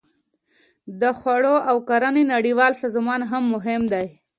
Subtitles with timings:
[1.01, 4.07] د خوړو او کرنې نړیوال سازمان هم مهم دی